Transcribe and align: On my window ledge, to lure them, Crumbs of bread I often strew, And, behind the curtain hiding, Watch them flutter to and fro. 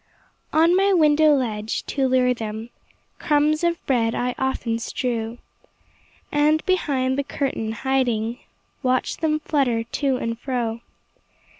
On 0.51 0.75
my 0.75 0.91
window 0.93 1.35
ledge, 1.35 1.85
to 1.85 2.07
lure 2.07 2.33
them, 2.33 2.71
Crumbs 3.19 3.63
of 3.63 3.77
bread 3.85 4.15
I 4.15 4.33
often 4.39 4.79
strew, 4.79 5.37
And, 6.31 6.65
behind 6.65 7.19
the 7.19 7.23
curtain 7.23 7.71
hiding, 7.73 8.39
Watch 8.81 9.17
them 9.17 9.41
flutter 9.41 9.83
to 9.83 10.17
and 10.17 10.39
fro. 10.39 10.81